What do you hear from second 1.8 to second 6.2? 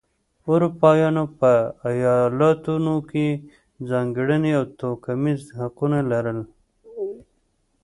ایالتونو کې ځانګړي او توکمیز حقونه